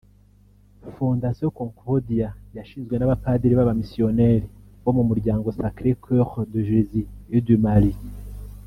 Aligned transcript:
Fondation 0.95 1.51
Concordia 1.59 2.29
yashinzwe 2.57 2.95
n’abapadiri 2.97 3.53
b’abamisiyoneri 3.55 4.47
bo 4.83 4.91
mu 4.97 5.03
muryango 5.09 5.47
“Sacrés 5.59 5.99
Coeurs 6.03 6.35
de 6.53 6.61
Jésus 6.71 7.05
et 7.35 7.41
de 7.49 7.55
Marie” 7.67 7.99